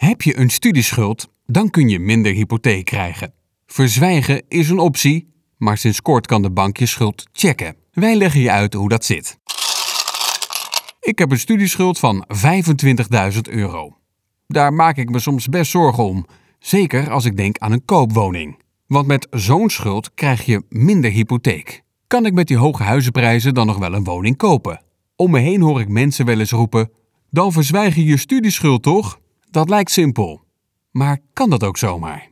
[0.00, 3.32] Heb je een studieschuld, dan kun je minder hypotheek krijgen.
[3.66, 7.76] Verzwijgen is een optie, maar sinds kort kan de bank je schuld checken.
[7.92, 9.38] Wij leggen je uit hoe dat zit.
[11.00, 12.26] Ik heb een studieschuld van
[13.32, 13.96] 25.000 euro.
[14.46, 16.26] Daar maak ik me soms best zorgen om,
[16.58, 18.58] zeker als ik denk aan een koopwoning.
[18.86, 21.82] Want met zo'n schuld krijg je minder hypotheek.
[22.06, 24.82] Kan ik met die hoge huizenprijzen dan nog wel een woning kopen?
[25.16, 26.90] Om me heen hoor ik mensen wel eens roepen:
[27.30, 29.19] dan verzwijg je je studieschuld toch?
[29.50, 30.44] Dat lijkt simpel.
[30.90, 32.30] Maar kan dat ook zomaar?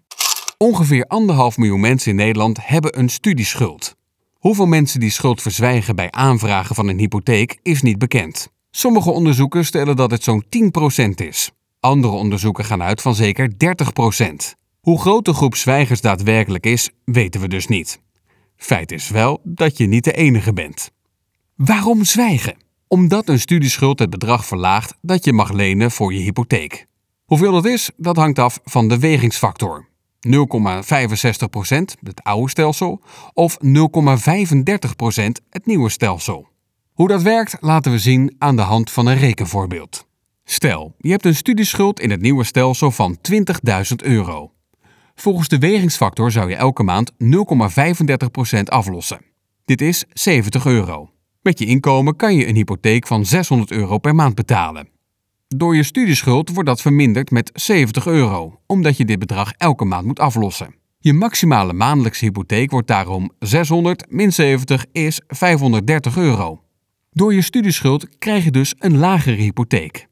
[0.58, 3.96] Ongeveer anderhalf miljoen mensen in Nederland hebben een studieschuld.
[4.32, 8.52] Hoeveel mensen die schuld verzwijgen bij aanvragen van een hypotheek is niet bekend.
[8.70, 10.44] Sommige onderzoeken stellen dat het zo'n
[11.04, 11.50] 10% is.
[11.80, 13.54] Andere onderzoeken gaan uit van zeker 30%.
[14.80, 18.00] Hoe groot de groep zwijgers daadwerkelijk is, weten we dus niet.
[18.56, 20.90] Feit is wel dat je niet de enige bent.
[21.56, 22.56] Waarom zwijgen?
[22.88, 26.87] Omdat een studieschuld het bedrag verlaagt dat je mag lenen voor je hypotheek.
[27.28, 29.88] Hoeveel dat is, dat hangt af van de wegingsfactor.
[30.28, 30.38] 0,65%
[32.02, 33.70] het oude stelsel of 0,35%
[35.50, 36.48] het nieuwe stelsel.
[36.92, 40.06] Hoe dat werkt laten we zien aan de hand van een rekenvoorbeeld.
[40.44, 43.40] Stel, je hebt een studieschuld in het nieuwe stelsel van 20.000
[43.96, 44.52] euro.
[45.14, 49.20] Volgens de wegingsfactor zou je elke maand 0,35% aflossen.
[49.64, 51.10] Dit is 70 euro.
[51.42, 54.96] Met je inkomen kan je een hypotheek van 600 euro per maand betalen.
[55.56, 60.06] Door je studieschuld wordt dat verminderd met 70 euro, omdat je dit bedrag elke maand
[60.06, 60.74] moet aflossen.
[60.98, 66.62] Je maximale maandelijkse hypotheek wordt daarom 600 min 70 is 530 euro.
[67.10, 70.06] Door je studieschuld krijg je dus een lagere hypotheek.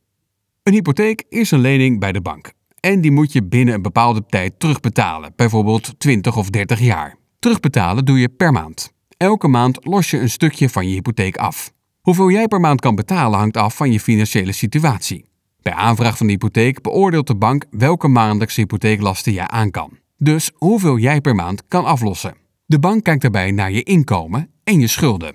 [0.63, 2.53] Een hypotheek is een lening bij de bank.
[2.81, 7.17] En die moet je binnen een bepaalde tijd terugbetalen, bijvoorbeeld 20 of 30 jaar.
[7.39, 8.93] Terugbetalen doe je per maand.
[9.17, 11.75] Elke maand los je een stukje van je hypotheek af.
[12.07, 15.25] Hoeveel jij per maand kan betalen hangt af van je financiële situatie.
[15.63, 19.99] Bij aanvraag van de hypotheek beoordeelt de bank welke maandelijkse hypotheeklasten jij aan kan.
[20.17, 22.37] Dus hoeveel jij per maand kan aflossen.
[22.67, 25.35] De bank kijkt daarbij naar je inkomen en je schulden.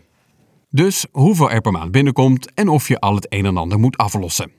[0.69, 3.97] Dus hoeveel er per maand binnenkomt en of je al het een en ander moet
[3.97, 4.51] aflossen.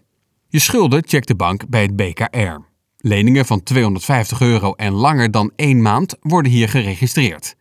[0.49, 2.61] Je schulden checkt de bank bij het BKR.
[2.97, 7.55] Leningen van 250 euro en langer dan één maand worden hier geregistreerd.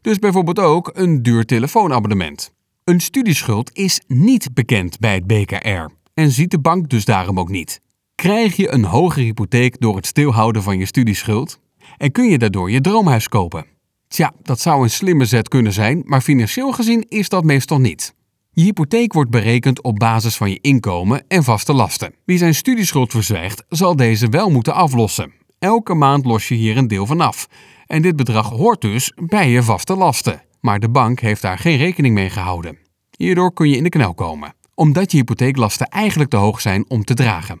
[0.00, 2.52] Dus bijvoorbeeld ook een duur telefoonabonnement.
[2.84, 7.48] Een studieschuld is niet bekend bij het BKR en ziet de bank dus daarom ook
[7.48, 7.80] niet.
[8.14, 11.60] Krijg je een hogere hypotheek door het stilhouden van je studieschuld?
[11.96, 13.66] En kun je daardoor je droomhuis kopen?
[14.08, 18.14] Tja, dat zou een slimme zet kunnen zijn, maar financieel gezien is dat meestal niet.
[18.50, 22.14] Je hypotheek wordt berekend op basis van je inkomen en vaste lasten.
[22.24, 25.32] Wie zijn studieschuld verzwijgt, zal deze wel moeten aflossen.
[25.58, 27.48] Elke maand los je hier een deel van af.
[27.86, 30.42] En dit bedrag hoort dus bij je vaste lasten.
[30.62, 32.78] Maar de bank heeft daar geen rekening mee gehouden.
[33.16, 37.04] Hierdoor kun je in de knel komen, omdat je hypotheeklasten eigenlijk te hoog zijn om
[37.04, 37.60] te dragen.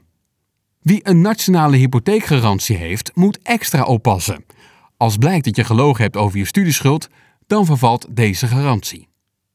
[0.80, 4.44] Wie een nationale hypotheekgarantie heeft, moet extra oppassen.
[4.96, 7.08] Als blijkt dat je gelogen hebt over je studieschuld,
[7.46, 9.08] dan vervalt deze garantie.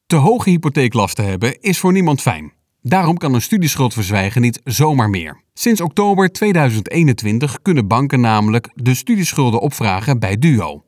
[0.05, 2.53] Te hoge hypotheeklasten hebben is voor niemand fijn.
[2.81, 5.41] Daarom kan een studieschuld verzwijgen niet zomaar meer.
[5.53, 10.86] Sinds oktober 2021 kunnen banken namelijk de studieschulden opvragen bij Duo.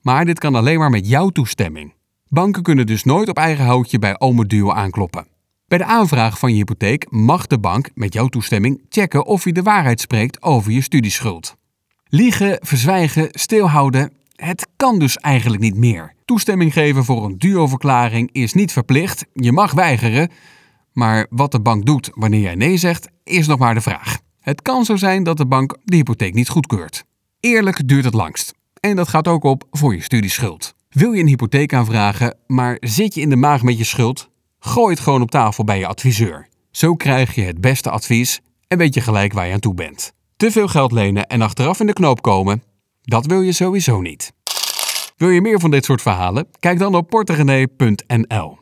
[0.00, 1.94] Maar dit kan alleen maar met jouw toestemming.
[2.28, 5.26] Banken kunnen dus nooit op eigen houtje bij Ome Duo aankloppen.
[5.68, 9.52] Bij de aanvraag van je hypotheek mag de bank met jouw toestemming checken of je
[9.52, 11.56] de waarheid spreekt over je studieschuld.
[12.08, 16.14] Liegen, verzwijgen, stilhouden, het kan dus eigenlijk niet meer.
[16.24, 20.30] Toestemming geven voor een duo-verklaring is niet verplicht, je mag weigeren.
[20.92, 24.18] Maar wat de bank doet wanneer jij nee zegt, is nog maar de vraag.
[24.40, 27.04] Het kan zo zijn dat de bank de hypotheek niet goedkeurt.
[27.40, 28.52] Eerlijk duurt het langst.
[28.80, 30.74] En dat gaat ook op voor je studieschuld.
[30.88, 34.30] Wil je een hypotheek aanvragen, maar zit je in de maag met je schuld?
[34.58, 36.48] Gooi het gewoon op tafel bij je adviseur.
[36.70, 40.12] Zo krijg je het beste advies en weet je gelijk waar je aan toe bent.
[40.36, 42.62] Te veel geld lenen en achteraf in de knoop komen,
[43.02, 44.32] dat wil je sowieso niet.
[45.16, 46.48] Wil je meer van dit soort verhalen?
[46.58, 48.59] Kijk dan op portegenee.nl.